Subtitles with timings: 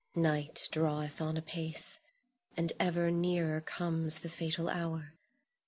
[0.15, 1.99] Night draweth on apace,
[2.57, 5.13] and ever nearer comes the fatal hour.